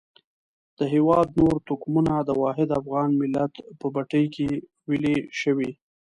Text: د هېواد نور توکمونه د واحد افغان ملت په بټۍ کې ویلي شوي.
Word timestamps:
د 0.77 0.79
هېواد 0.93 1.27
نور 1.39 1.55
توکمونه 1.67 2.13
د 2.19 2.29
واحد 2.41 2.69
افغان 2.79 3.09
ملت 3.21 3.53
په 3.79 3.87
بټۍ 3.95 4.25
کې 4.35 4.47
ویلي 4.89 5.17
شوي. 5.39 5.71